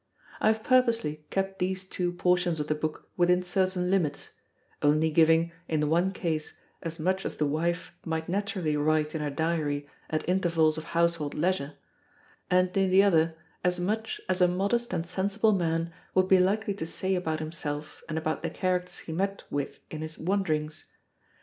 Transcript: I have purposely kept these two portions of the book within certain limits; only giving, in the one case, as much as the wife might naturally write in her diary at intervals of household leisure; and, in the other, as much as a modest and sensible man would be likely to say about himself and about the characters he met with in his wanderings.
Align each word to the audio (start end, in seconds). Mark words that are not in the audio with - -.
I 0.39 0.47
have 0.47 0.63
purposely 0.63 1.27
kept 1.29 1.59
these 1.59 1.85
two 1.85 2.11
portions 2.11 2.59
of 2.59 2.65
the 2.67 2.73
book 2.73 3.07
within 3.17 3.43
certain 3.43 3.91
limits; 3.91 4.31
only 4.81 5.11
giving, 5.11 5.51
in 5.67 5.79
the 5.79 5.85
one 5.85 6.11
case, 6.11 6.57
as 6.81 6.97
much 6.97 7.23
as 7.23 7.35
the 7.37 7.45
wife 7.45 7.93
might 8.03 8.27
naturally 8.27 8.75
write 8.75 9.13
in 9.13 9.21
her 9.21 9.29
diary 9.29 9.87
at 10.09 10.27
intervals 10.27 10.75
of 10.79 10.85
household 10.97 11.35
leisure; 11.35 11.75
and, 12.49 12.75
in 12.75 12.89
the 12.89 13.03
other, 13.03 13.37
as 13.63 13.79
much 13.79 14.19
as 14.27 14.41
a 14.41 14.47
modest 14.47 14.91
and 14.91 15.05
sensible 15.05 15.53
man 15.53 15.93
would 16.15 16.27
be 16.27 16.39
likely 16.39 16.73
to 16.73 16.87
say 16.87 17.13
about 17.13 17.37
himself 17.37 18.01
and 18.09 18.17
about 18.17 18.41
the 18.41 18.49
characters 18.49 18.97
he 19.05 19.13
met 19.13 19.43
with 19.51 19.81
in 19.91 20.01
his 20.01 20.17
wanderings. 20.17 20.85